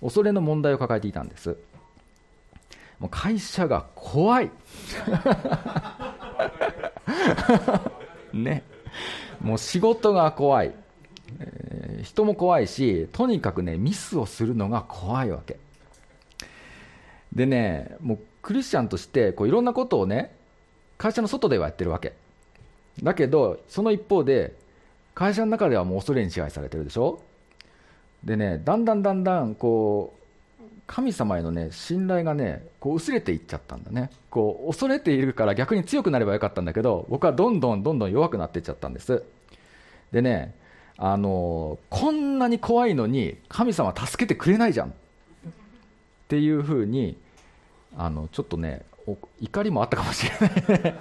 [0.00, 1.56] 恐れの問題を抱えていたんです。
[2.98, 4.50] もう会社が怖い。
[8.32, 8.62] ね。
[9.40, 10.74] もう仕事が怖い、
[11.38, 15.58] えー、人も怖いしとにかくねミスをするのが怖いわけ。
[17.38, 20.34] でねもうクリスチャンとしてこういろんなことをね
[20.98, 22.12] 会社の外ではやってるわけ。
[23.00, 24.56] だけどその一方で
[25.14, 27.22] 会社の中ではもう恐れに支配されてるでしょ。
[28.24, 30.12] でねだんだんだんだんこ
[30.60, 34.10] う神様へのね信頼がねこう薄れていっちゃったんだね。
[34.30, 39.22] こう恐れているから逆に強くなればよかったんだけど僕はどんどんどんどん弱くなっていっちゃったんです。
[40.10, 40.56] でね
[40.96, 44.88] あのこんなに怖いのに神様助けてくれないじゃん。
[44.88, 44.92] っ
[46.28, 47.16] ていうふうに
[47.98, 48.86] あのちょっとね
[49.40, 50.94] 怒りもあったかもしれない。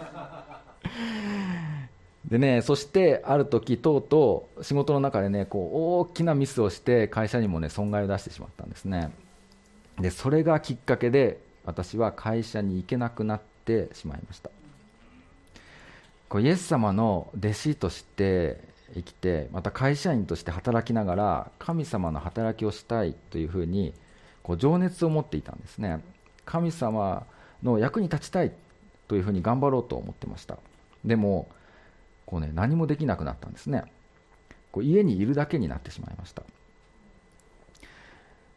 [2.27, 9.11] でねそしてある時とうとう仕事の中でねこう大きなミスをして会社にもね損害を出してしまったんですね。
[9.99, 14.49] でそれがきっかけで私は会社に行けなくなってしまいました。
[16.29, 18.59] こうイエス様の弟子として
[18.95, 23.93] 生きてまた会社員として働きながら神様の働きをしたいというふうに
[24.41, 26.01] こう情熱を持っていたんですね。
[26.47, 27.27] 神様
[27.61, 28.51] の役に立ちたい
[29.07, 30.57] というふうに頑張ろうと思ってました。
[31.05, 31.47] でも
[32.25, 33.83] こう、ね、何もできなくなったんですね。
[34.71, 36.43] こう家にいるだけになってしまいました。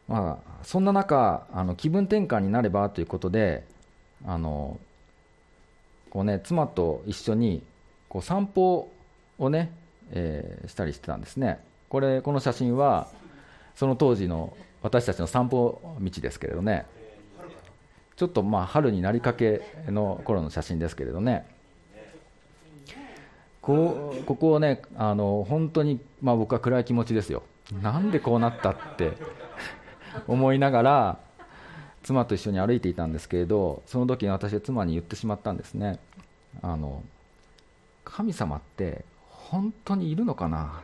[0.09, 3.65] まあ、そんな中あの気分転換になればということで
[4.25, 4.81] あの
[6.11, 7.63] こう、ね、妻と一緒に
[8.09, 8.91] こう散歩
[9.39, 9.73] をね、
[10.11, 11.61] えー、したりしてたんですね。
[11.89, 13.09] これこの写真は
[13.75, 16.87] その当時の私たちの散歩道ですけれどね。
[18.21, 21.47] ちょっとまあ春になりかけの頃の写真ですけれどね、
[23.63, 27.43] こうここをね、あの本当に、まあ、僕は暗い気持ちですよ、
[27.81, 29.13] なんでこうなったって
[30.29, 31.19] 思いながら、
[32.03, 35.99] 妻と一緒に歩いていたんですけれど、その時に私は妻に言ってしまったんですね、
[36.61, 37.03] あの
[38.05, 40.83] 神様って本当にいるのかな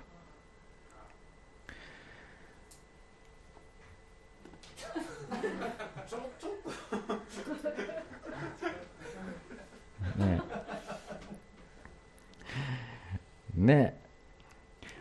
[13.66, 13.96] ね。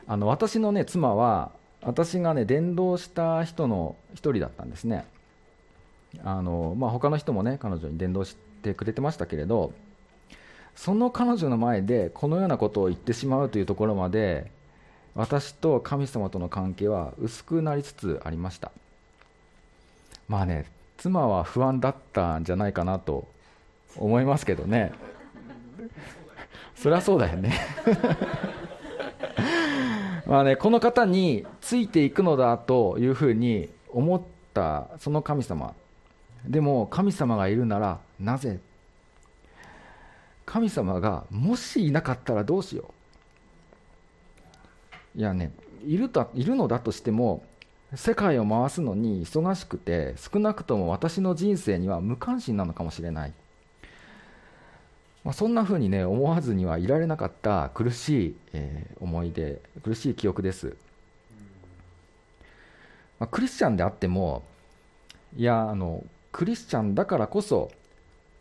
[0.08, 1.52] あの私の、ね、妻は
[1.82, 5.06] 私が、ね、伝道した人の一人だったんですね。
[6.24, 9.74] あの、まあ、他の人も、ね、彼女に伝道してくれてましたけれど
[10.76, 14.52] その彼女の前でこのようなことを言ってしまうというところまで
[15.14, 18.72] 私と神様との関係は薄くなりつつありました。
[20.28, 20.66] まあね
[20.98, 23.28] 妻は不安だったんじゃないかなと
[23.98, 24.92] 思いますけどね。
[26.76, 27.54] そりゃそうだよね。
[30.28, 34.22] まあねこの方についていくのだというふうに思っ
[34.54, 35.74] たその神様。
[36.46, 38.60] でも神様がいるならなぜ？
[40.46, 42.94] 神様がもしいなかったらどうしよ
[45.16, 45.20] う？
[45.20, 45.52] いやね
[45.84, 47.44] いるといるのだとしても
[47.96, 53.34] 世界を回すのに忙しくて少なくとも私の人生には無関心なのかもしれない、
[55.26, 60.78] まあ、そんなふうにね思わずにはいられなかった苦しい、えー、思い出苦しい記憶です、
[63.20, 64.44] まあ、クリスチャンであっても
[65.36, 67.72] いやあのクリスチャンだからこそ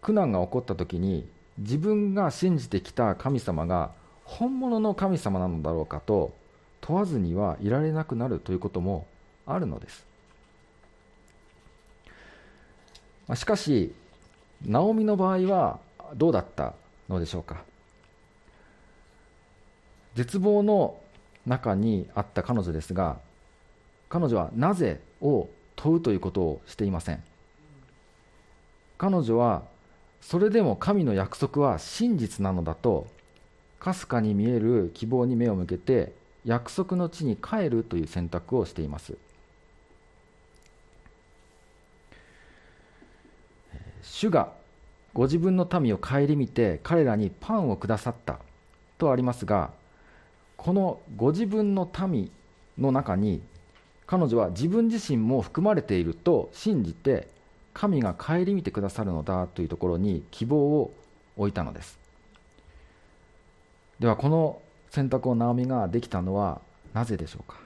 [0.02, 3.92] 苦難が起こった時に自分が信じてきた神様が
[4.24, 6.34] 本物の神様なのだろうかと
[6.82, 9.06] 問わずにはいられなくなるということも
[9.46, 10.04] あるのです。
[13.34, 13.94] しかし
[14.66, 15.78] ナオミの場合は
[16.14, 16.74] どうだった
[17.08, 17.62] のでしょうか？
[20.14, 20.96] 絶望の
[21.46, 23.18] 中にあった彼女ですが
[24.08, 27.22] 彼女はなぜを問うということをしていません。
[28.96, 29.62] 彼女は
[30.20, 33.06] それでも神の約束は真実なのだと
[33.80, 36.12] かすかに見える希望に目を向けて
[36.44, 39.14] 約束の地に帰るという選択をしています。
[44.02, 44.52] 主が
[45.14, 48.38] ご自分の民を顧みて彼らにパンをくださった。
[48.98, 49.70] とありますが
[50.56, 52.30] このご自分の民
[52.78, 53.42] の中に
[54.06, 57.28] 彼女は自分自身も含まれていると信じて
[57.72, 60.92] 神が顧みてくださるのだというところに希望を
[61.36, 61.98] 置いたのです。
[63.98, 66.60] ではこの選択をナオミができたのは
[66.92, 67.58] なぜでしょうか？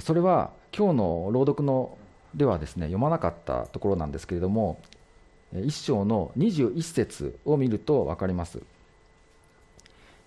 [0.00, 1.96] それは今日の朗読の
[2.34, 4.80] ではですね読まなかったところなんですけれども
[5.52, 8.60] 一章の21節を見ると分かります。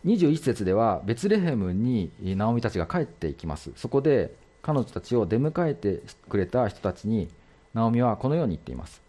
[0.06, 3.72] 21節ではベツレヘムにナオミたちが帰っていきます。
[3.78, 7.30] そこで彼女たちを出迎えてくれた人たちに
[7.74, 9.02] ナオミはこのように言っています。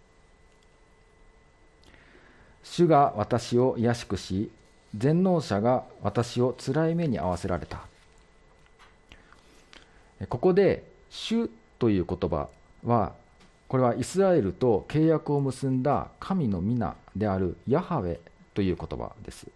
[2.62, 4.50] 主が私を卑しくし
[4.96, 7.80] 全能者が私をつらい目に遭わせられた。
[10.28, 12.48] ここで「主」という言葉
[12.84, 13.12] は
[13.68, 18.18] これはイスラエルと契約を結んだ神の皆であるヤハウェ
[18.54, 19.46] という言葉です。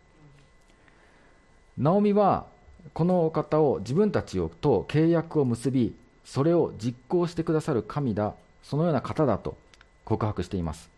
[1.77, 2.47] ナオミは
[2.94, 5.94] このお方を自分たちと契約を結び
[6.25, 9.57] それを実行してくださる神だそのような方だと
[10.05, 10.90] 告白しています。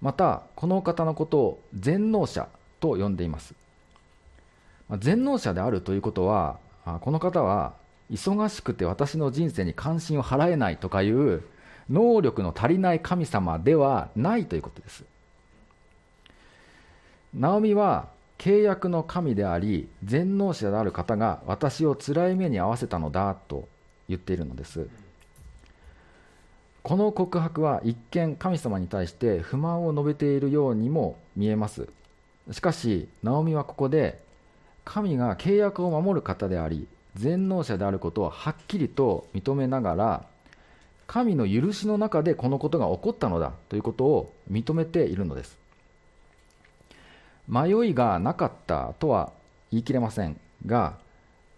[0.00, 2.48] またこのお方のことを全能者
[2.80, 3.54] と呼んでいます。
[4.98, 6.58] 全能者であるということは
[7.00, 7.74] この方は
[8.10, 11.42] 忙しくて私の人生に関心を払えないとかいう
[11.90, 15.04] 能力の足りない神様ではないということです。
[17.34, 23.68] ナオミは契約の神であり全能者である方が私を辛い目に遭わせたのだと
[24.08, 24.86] 言っているのです。
[26.82, 31.88] この告白は一見神様に対して不満を述べているようにも見えます。
[32.52, 34.20] しかしナオミはここで
[34.84, 36.86] 神が契約を守る方であり
[37.16, 40.26] 全能者であることをはっきりと認めながら
[41.06, 45.56] 神の許しの中でこのことが起こったのだということを認めているのです。
[47.48, 49.32] 迷いがなかったとは
[49.70, 50.94] 言い切れませんが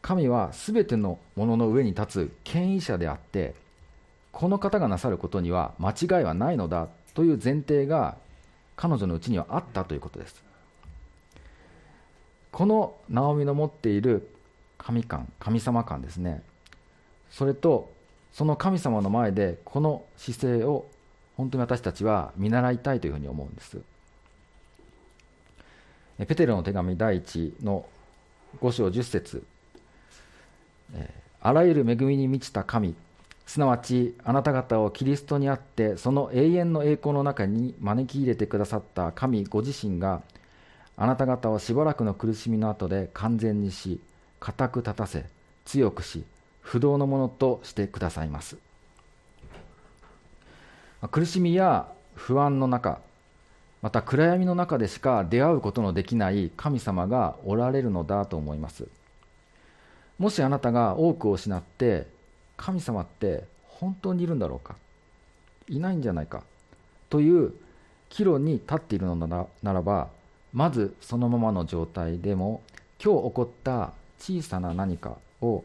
[0.02, 3.54] 神は全てのものの上に立つ権威者であって
[4.32, 8.16] この方がなさることには間違いはないのだという前提が
[8.76, 10.44] 彼女のうちにはあったということです。
[12.52, 14.28] このナオミの持っている
[14.78, 16.42] 神感神様感ですね。
[17.30, 17.92] それと
[18.32, 20.86] その神様の前でこの姿勢を
[21.36, 23.78] 本当に私たちは見習いたいというふうに思うんです。
[26.18, 27.86] ペテロの手紙第1の
[28.60, 29.44] 5章10節。
[31.40, 32.94] あらゆる恵みに満ちた神。
[33.46, 40.20] すなわちあなた方をキリストにあってその永遠の栄光の中に招き入れてくださった神ご自身が
[40.98, 44.00] あなた方をしばらくの苦しみの後で完全にし
[44.40, 45.24] 固く立たせ
[45.64, 46.24] 強くし
[46.60, 48.56] 不動のものとしてくださいます。
[51.10, 53.00] 苦しみや不安の中
[53.80, 58.88] また暗闇の中でしか出会うことのできない神様がおられるのだと思います。
[60.18, 62.06] もしあなたが多くを失って
[62.56, 64.74] 神様って本当にいるんだろうか
[65.68, 66.42] いないんじゃないか
[67.08, 67.54] という
[68.08, 70.08] 岐路に立っているのならば
[70.52, 72.62] まずそのままの状態でも
[73.02, 75.64] 今日起こった小さな何かを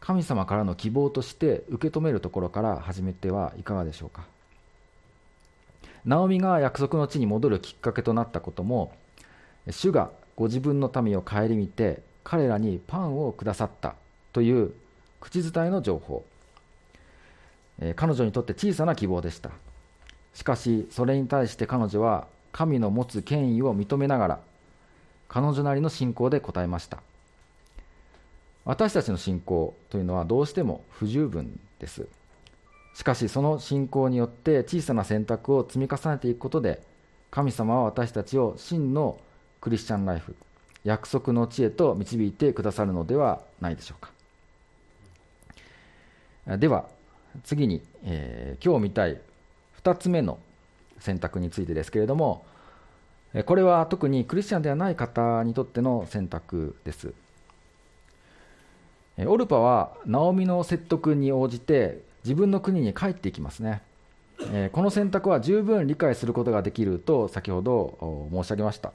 [0.00, 4.24] 神様からの希望として受け止めるところから始めてはいかがでしょうか。
[6.04, 8.92] ナオミが約束の地に戻るきっかけとなったことも
[9.70, 13.94] 主がご自分の民を顧みて彼らにパンをくださった
[14.32, 14.72] という
[15.20, 16.24] 口伝えの情報。
[17.96, 19.50] 彼女にとって小さな希望でした。
[20.34, 24.40] しかしそれに対して彼女は神の持つ権威を認めながら
[25.28, 26.98] 彼女なりの信仰で答えました。
[28.64, 32.06] 私たちの信仰というのはどうしても不十分です。
[32.94, 36.82] しかしその信仰によって小さな選択を積み重ねていくことで
[37.30, 39.18] 神様は私たちを真の
[39.60, 40.36] クリスチャンライフ
[40.84, 44.00] 約束の地へと導いてくださるのではないでしょう
[46.46, 46.58] か。
[46.58, 46.86] では
[47.44, 49.18] 次に、えー、今日見たい
[49.82, 50.38] 2つ目の
[50.98, 52.44] 選択についてですけれども
[53.46, 57.14] これは特にクリスチャンではない方にとっての選択です。
[59.18, 63.82] オルパはナオミの説得に応じて自分の国に帰っていきますね。
[64.52, 68.92] えこの選択は十分理解することができると先ほど申し上げました。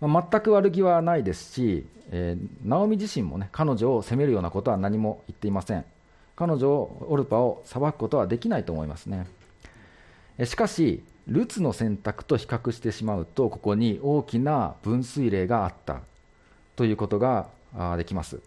[0.00, 5.84] まあ全く悪気はないですし、えナオミ自身もね彼女を責めるようなことは何も言っていません。
[6.34, 9.26] 彼女をオルパを裁くことはできないと思いますね。
[10.44, 16.00] しかしルツの選択と比較してしまうとここに大きな分水嶺があった
[16.74, 17.46] ということが
[17.96, 18.40] できます。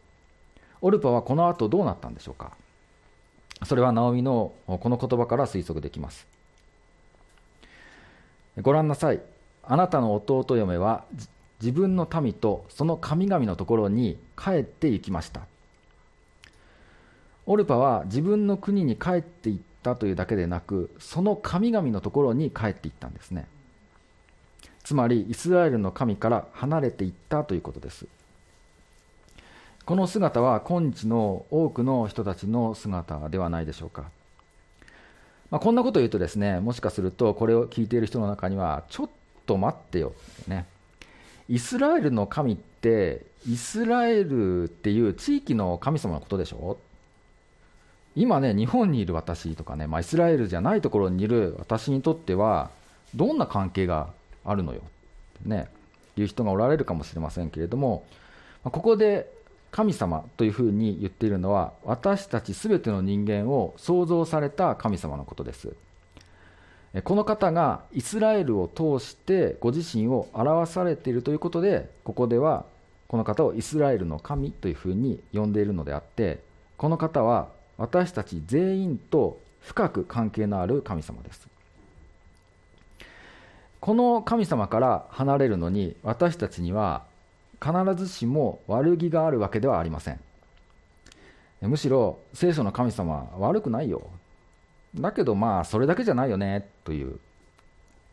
[0.86, 2.52] オルパはこの後どうなったんでしょうか？
[3.64, 6.28] それはナオミのこの言葉から推測できます。
[8.62, 9.20] ご覧なさい。
[9.64, 11.04] あなたの弟嫁は
[11.60, 15.42] 自分の民とその神々のところに帰って行きました。
[17.48, 23.48] オルパは自分の国に帰っていったというだけでなくその神々のところに帰っていったんですね。
[24.84, 28.06] つまりイスラエルの神から離れていったということです。
[29.86, 34.06] この姿は今日の多くの人たちの姿ではないでしょうか、
[35.52, 39.10] まあ、こんなことを言うとですねもしかするとこれを聞いている人の中にはちょっ
[39.46, 40.14] と待ってよ、
[40.48, 40.66] ね、
[41.48, 46.80] イスラエルの神ってイスラエルっていう地域の神様のことでしょ？
[48.16, 52.72] 今ね、日本にいる私とかね、まあ、イスラエルじゃないところにいる私にとっては、
[53.14, 54.08] どんな関係が
[54.46, 54.82] あるのよ、
[55.44, 55.68] ね、
[56.18, 58.04] いう人がおられるかもしれませんけれども、
[58.64, 59.30] ここで
[59.76, 65.73] 神様というふうに言っているのは、私たちすべての人間を創造された神様のことです。
[67.03, 72.63] この方がイスラエルを通してご自身を表されているということで、ここでは
[73.09, 76.39] この方をイスラエルの神というふうに呼んでいるのであって、
[76.78, 81.47] この方は私たち全員と深く関係のある神様です
[83.82, 87.03] この神様から離れるのに私たちには
[87.66, 90.20] 必ずしも悪気があるわけではありません。
[91.61, 94.07] むしろ聖書の神様は悪くないよ。
[94.93, 97.20] だけどまあそれだけじゃないよねという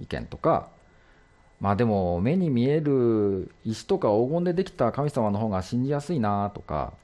[0.00, 0.68] 意見とか。
[1.60, 6.94] まあでも目に見える石とか黄金でできた神様の方が信じやすいなとか。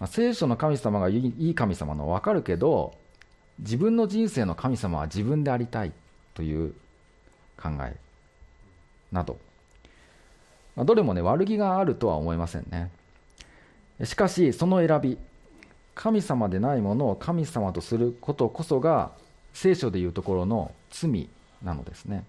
[0.00, 2.92] まあ、聖書の神様がいい神様の分かるけど
[3.60, 5.92] 自分の人生の神様は自分でありたい
[6.34, 6.74] という
[7.56, 7.96] 考え
[9.12, 9.38] など、
[10.76, 12.90] まあ、どれもね悪気があるとは思いませんね
[14.02, 15.18] しかしその選び
[15.94, 19.12] 神様でないものを神様とすることこそが
[19.52, 21.28] 聖書でいうところの罪
[21.62, 22.24] なのですね、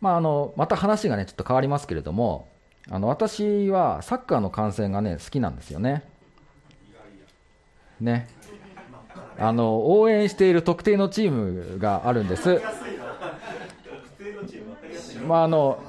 [0.00, 2.48] まあ、あのまた話がねちょっと変わりますけれども
[2.90, 6.04] あの私はサッカーの観戦がね好きなんですよね。
[8.00, 8.28] ね。
[9.38, 12.60] あの応援している特定のチームがあるんです。
[15.26, 15.82] まああの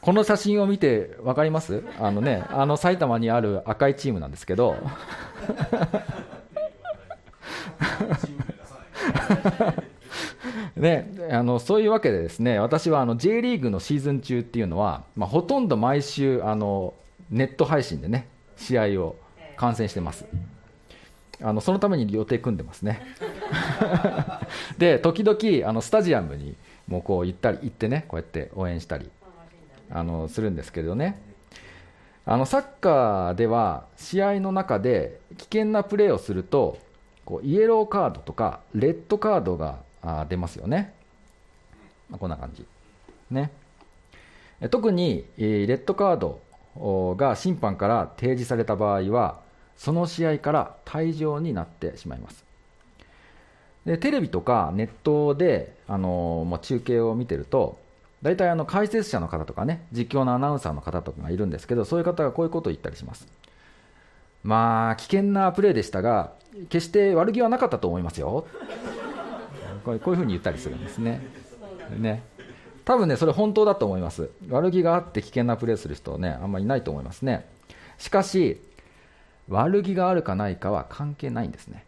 [0.00, 1.82] この写真を見て分かります？
[1.98, 4.76] あのねあの埼玉にある赤いチームなんですけど。
[10.76, 16.94] ね、あのそういうわけでですね私はあの J リーグのシーズン中っていうのは、まあ、ほとんど毎週あの
[17.30, 19.16] ネット配信でね試合を
[19.56, 20.24] 観戦してます。
[21.42, 23.02] あのそのために予定組んでますね。
[24.78, 26.56] で時々あのスタジアムに
[26.88, 29.10] もうこう行ったり行ってねこうやって応援したり
[29.90, 31.20] あのするんですけどね
[32.26, 36.78] あのサッカーでは試合の中で危険なプレーをすると
[37.24, 39.80] こうイエローカードとかレッドカードが
[40.28, 40.94] 出ますよね
[42.10, 42.66] ま、こんな感じ。
[43.30, 43.50] ね。
[44.70, 49.40] 特に、レッドカードが審判から提示された場合は、
[49.76, 52.44] その試合から退場になってしまいます。
[53.86, 57.78] でテレビとかネットで、あのまあ、中継を見てると、
[58.22, 63.26] 大体あの解説者の方とかね、実況のアナウンサーの方とかがいるんですけど、そういう方がこういうことを言ったりします。
[64.42, 66.32] まあ、危険なプレーでしたが、
[66.68, 68.46] 決して悪気はなかったと思いますよ。
[69.84, 71.20] こういうふうに言ったりするんですね。
[71.98, 72.22] ね
[72.84, 74.30] 多分ね、それ本当だと思います。
[74.48, 77.46] 悪気があって危険なプレーする人ね、あんまりいないと思いますね。
[77.98, 78.60] しかし、
[79.48, 81.84] 悪気があるかないかは関係ないんですね。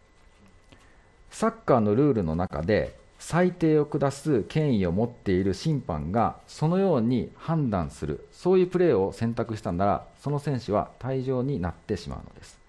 [1.29, 12.59] サッカーのルールの中で、裁定を下す権威を持っている審判がそのように判断する、そういうプレーを選択したなら、その選手は退場になってしまうのです。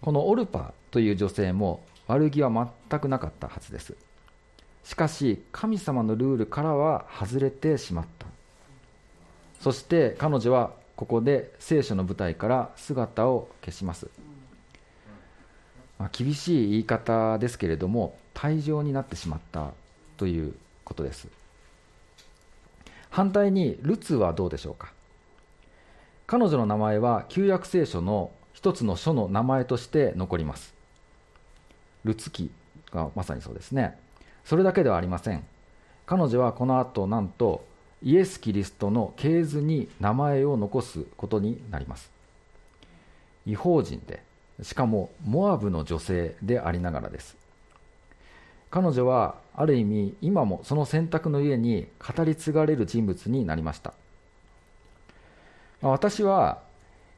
[0.00, 3.94] このオルパという女性も悪気は全くなかったはずです。
[4.82, 8.26] しかし神様のルールからは外れてしまった
[9.60, 14.08] そして彼女はここで聖書の舞台から姿を消します、
[16.00, 19.72] まあ、厳しい言い方ですけれども退場になってしまった
[20.16, 21.28] ということです。
[23.10, 24.92] 反対にルツはどうでしょうか？
[26.26, 30.72] 彼女の名前は旧約聖書の一つの書の名前として残ります。
[32.04, 32.50] ルツ記
[32.92, 33.98] がまさにそうですね。
[34.44, 35.44] それだけではありません。
[36.06, 37.62] 彼女はこの後なんと
[38.02, 42.10] イエス・キリストの系図に名前を残すことになります。
[43.44, 44.22] 違法人で
[44.62, 47.36] しかもモアブの女性でありながらです。
[48.70, 53.94] 彼女はある意味今もその選択の家に語り継がれる人物になりました。
[55.82, 56.58] 私は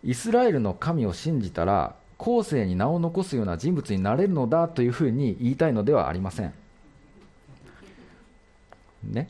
[0.04, 6.54] イスラエルの神を信じたら後世に名を残すような人物になれるのだというふうに言いたいのではありません。
[9.02, 9.28] ね、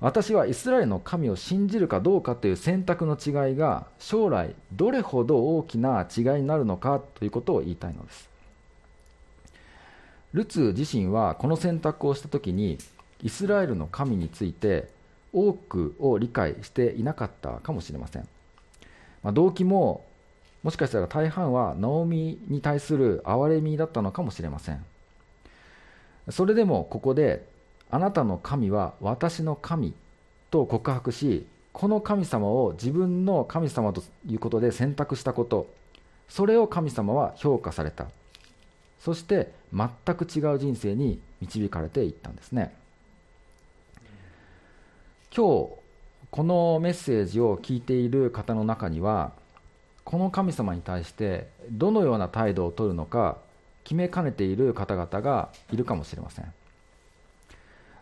[0.00, 8.28] 私はイスラエルの神を信じるかどうかという選択の違いが将来どれほど大きな違いになるのかということを言いたいのです。
[10.34, 12.76] ルツ自身はこの選択をしたときに
[13.22, 14.88] イスラエルの神について
[15.32, 18.28] 多くを理解していなかったかもしれません、
[19.22, 20.04] まあ、動機も
[20.62, 24.84] もしかしたら大半はナオミに対する憐れみだったのかもしれません。
[26.28, 27.46] それでもここで
[27.90, 29.94] あなたの神は私の神
[30.50, 35.68] と告白しこの神様を自分の神様ということで選択したこと
[36.28, 38.06] それを神様は評価された。
[38.98, 42.74] そして全く違う人生に導かれていったんですね。
[45.34, 45.70] 今日
[46.30, 49.32] このメッセージを聞いている方の中には
[50.04, 53.36] この神様に対してどのような態度をとるのか
[53.84, 56.52] 決めかねている方々がいるかもしれません。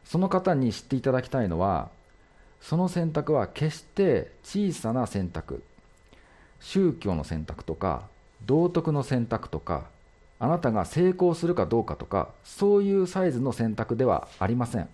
[0.04, 1.88] その方に知っていただきたいのは
[2.60, 5.62] その選択は決して小さな選択。
[6.60, 8.04] 宗教の選択とか
[8.46, 9.84] 道徳の選択とか
[10.38, 14.88] あなたが成功するかどうかとかそういうサイズの選択ではありません。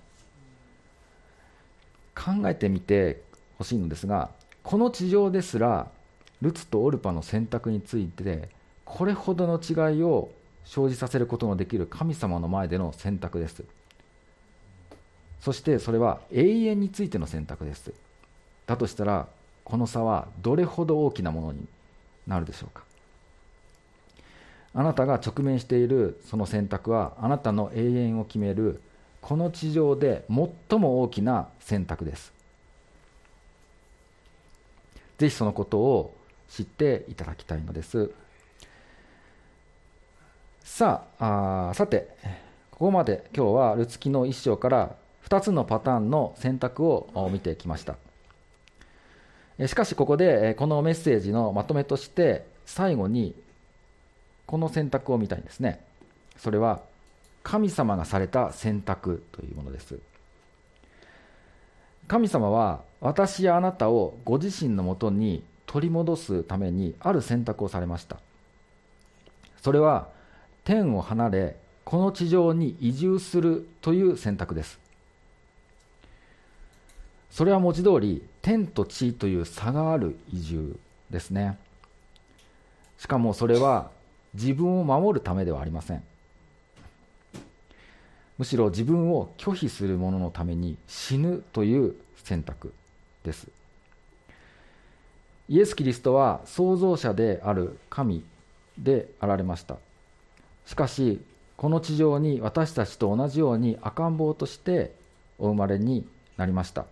[2.15, 3.23] 考えてみて
[3.57, 4.31] ほしいのですが
[4.63, 5.89] この地上ですら
[6.43, 8.49] ルツとオルパの選択について
[8.85, 10.31] これほどの違いを
[10.65, 13.65] 生じさせることのできる神様の前での選択です。
[15.41, 17.93] そしてそれは永遠についての選択です。
[18.67, 19.27] だとしたら
[19.65, 21.67] この差はどれほど大きなものに
[22.27, 22.83] なるでしょうか。
[24.73, 28.81] あなたが直面しているその選択はあなたの永遠を決める
[29.21, 32.33] この地上で最も大きな選択です。
[35.19, 36.15] ぜひそのことを
[36.49, 38.11] 知っていただきたいのです。
[40.63, 42.09] さああさて
[42.71, 44.97] ここまで今日はルツキの一章から
[45.31, 47.97] 2つのパターンの選択を見てきました。
[49.65, 53.35] しかしここでこのメッセージのまとめとして最後に
[54.47, 55.85] この選択を見たいんですね。
[56.37, 56.81] それは
[57.45, 60.01] 神様がされた選択というものです。
[62.09, 68.17] 神様は私やあなたをご自身のもとに取り戻すためにある選択をされました。
[69.63, 70.09] それは
[70.65, 74.80] 天を離れこの地上に移住するという選択です。
[77.31, 80.77] それは文字通り天と地という差がある移住
[81.11, 81.59] ですね。
[82.99, 83.91] しかもそれは
[84.35, 86.03] 自分を守るためではありません。
[88.37, 92.73] むしろ自分を拒否する者のために死ぬという選択
[93.23, 93.49] です。
[95.49, 98.25] イエス・キリストは創造者である神
[98.79, 99.77] であられました。
[100.65, 101.21] しかし
[101.57, 104.95] この地上に私たちと同じように赤ん坊として
[105.39, 106.07] お生まれに
[106.37, 106.87] なりました、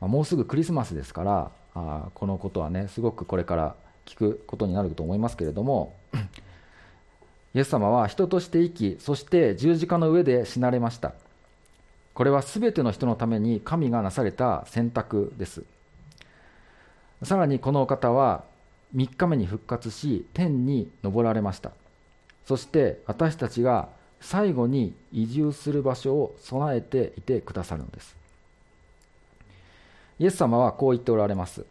[0.00, 3.74] まあ、もうすぐクリスマスですからあこのことはねすごくこれから
[4.06, 5.94] 聞くことになると思いますけれども
[7.54, 11.12] イエス様は人として生きそして十字架の上で死なれました。
[12.14, 15.64] これは全ての人のために神がなされた選択です。
[17.22, 18.44] さらにこのお方は
[18.94, 21.72] 3日目に復活し天に昇られました。
[22.46, 23.88] そして私たちが
[24.20, 28.19] 最後に移住する場所を備えていてくださるのです。
[30.20, 31.64] イエス様はこう言っておられます。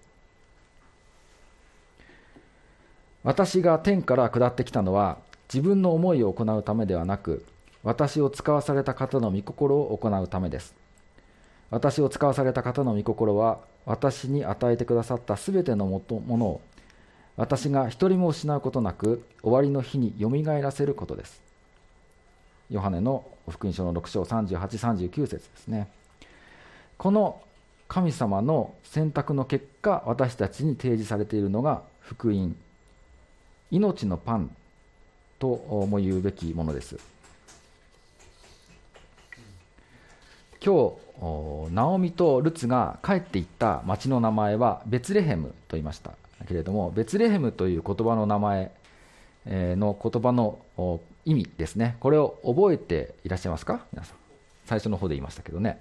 [3.24, 5.20] 私が天から下ってきたのは
[5.54, 7.46] 自分の思いを行うためではなく
[7.84, 10.74] 私を使わされた方の御心を行うためです。
[11.70, 16.62] 私を使わされた方の御心は私に与えてくださったすべてのものを
[17.38, 21.40] 私が一人も失うことなく終わりの日によみがえらせることです。
[22.72, 25.88] ヨハネの福音書の6章38、39節ですね。
[26.98, 27.42] この
[27.90, 32.56] 神様の選択の結果私たちに提示されているのが福音。
[33.72, 34.56] 命のパン
[35.40, 35.48] と
[35.90, 36.98] も言うべきものです。
[40.64, 46.12] 今日ナオミとルツが帰っていった町の名前はベツレヘムと言いました
[46.48, 48.72] けれどもベツレヘムという言葉の名前
[49.48, 50.60] の言葉の
[51.26, 51.98] 意味ですね。
[52.02, 53.84] これを覚えていらっしゃいますか？
[53.92, 54.18] 皆さん。
[54.66, 55.80] 最初の方で言いましたけどね。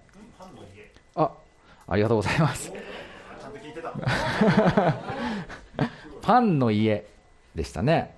[1.88, 2.72] ありがとうございます。
[6.22, 7.06] パンの家
[7.54, 8.14] でしたね。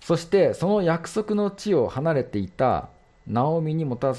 [0.00, 2.88] そしてその約束の地を離れていた
[3.26, 4.14] ナオミにもた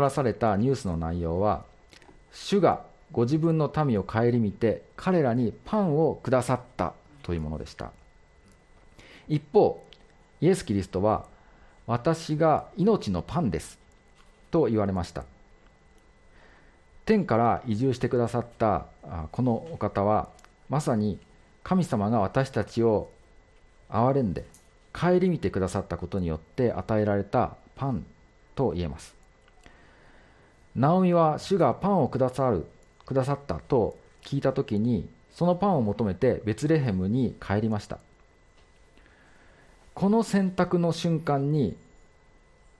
[0.00, 1.64] らされたニュースの内容は
[2.32, 7.90] 主がご自分の民を顧みて彼らにパンをくださったというものでした。
[9.28, 9.82] 一方
[10.40, 11.26] イエス・キリストは
[11.86, 13.78] 私が命のパンです
[14.50, 15.24] と言われました
[17.06, 18.86] 天から移住してくださった
[19.32, 20.28] このお方は
[20.68, 21.18] まさに
[21.62, 23.10] 神様が私たちを
[23.90, 24.44] 憐れんで
[24.92, 28.04] 顧みてくださったことによって与えられたパン
[28.54, 29.14] と言えます。
[30.76, 32.66] ナオミは主がパンをくださる
[33.04, 37.98] くださったと聞いた時にそのパンを求めてベツレヘムに帰りました。
[39.94, 41.76] この選択の瞬間に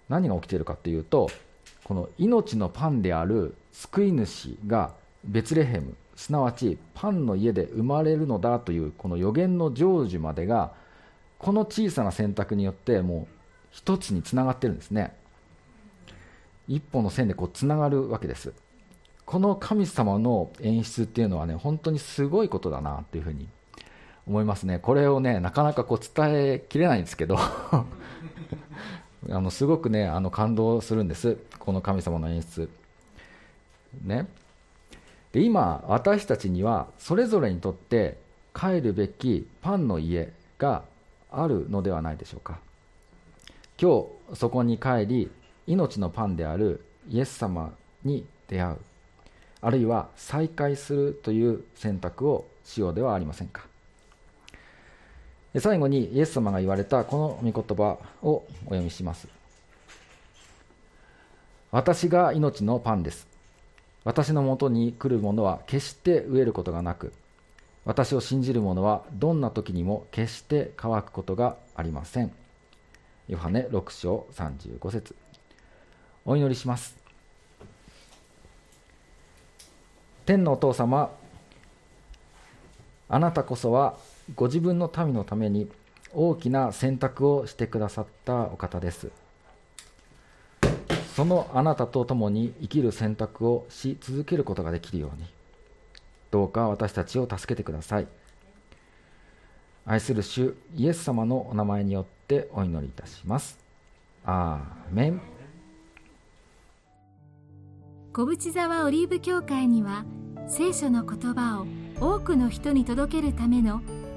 [0.08, 1.30] 何が起きているかというと
[1.84, 10.72] この命のパンである救い主がベツレヘムすなわちパンの家で生まれるのだというこの予言の成就までが
[11.38, 13.34] この小さな選択によってもう
[13.70, 15.14] 一つにつながってるんですね。
[16.68, 18.54] 一本の線でこうつながるわけです。
[19.26, 23.48] この神様の演出っていうのはね本当にすごいことだなっていうふうに
[24.26, 24.78] 思いますね。
[24.78, 27.36] これをねなかなかこう伝えきれないんですけど。
[29.30, 31.36] あのすごくねあの感動するんです。
[31.58, 32.68] この神様の演出。
[34.02, 34.26] ね。
[35.32, 38.18] で今私たちにはそれぞれにとって
[38.54, 40.84] 帰るべきパンの家が
[41.30, 42.58] あるのではないでしょうか。
[43.80, 45.30] 今日そこに帰り
[45.66, 47.72] 命のパンであるイエス様
[48.04, 48.76] に出会う。
[49.60, 53.66] あるいは再会するという選択をしようではありませんか。
[55.60, 59.28] 最後にイエス様が言われたこの御言葉をお読みします。
[61.70, 63.26] 私が命のパンです。
[64.04, 67.12] 私のもとに来る者は決して飢えることがなく
[67.84, 72.32] 私を信じる者はどんな時にも決して乾くことがありません。
[73.28, 75.14] ヨハネ6章35節。
[76.24, 76.96] お祈りします。
[80.24, 81.10] 天のお父様
[83.10, 83.96] あなたこそは
[84.34, 85.68] ご自分の民のために
[86.12, 89.10] 大きな選択をしてくださったお方です。
[91.14, 95.28] そのあなたと共に生きる選択をし続けることができるように
[96.32, 98.08] どうか私たちを助けてください。
[99.86, 103.58] 愛する主イエス様のお名前によってお祈りいたします。
[104.24, 105.20] アーメン。
[108.12, 110.04] 小淵沢オリーブ教会には
[110.48, 111.66] 聖書の言葉を
[112.00, 113.82] 多くの人に届けるための